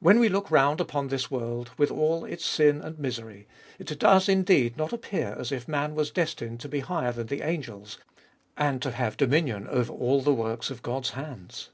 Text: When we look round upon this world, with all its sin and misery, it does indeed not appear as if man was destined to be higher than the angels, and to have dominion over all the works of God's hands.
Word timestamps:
When 0.00 0.18
we 0.18 0.28
look 0.28 0.50
round 0.50 0.82
upon 0.82 1.08
this 1.08 1.30
world, 1.30 1.70
with 1.78 1.90
all 1.90 2.26
its 2.26 2.44
sin 2.44 2.82
and 2.82 2.98
misery, 2.98 3.48
it 3.78 3.98
does 3.98 4.28
indeed 4.28 4.76
not 4.76 4.92
appear 4.92 5.34
as 5.38 5.50
if 5.50 5.66
man 5.66 5.94
was 5.94 6.10
destined 6.10 6.60
to 6.60 6.68
be 6.68 6.80
higher 6.80 7.10
than 7.12 7.28
the 7.28 7.40
angels, 7.40 7.96
and 8.58 8.82
to 8.82 8.90
have 8.90 9.16
dominion 9.16 9.66
over 9.68 9.94
all 9.94 10.20
the 10.20 10.34
works 10.34 10.68
of 10.70 10.82
God's 10.82 11.12
hands. 11.12 11.70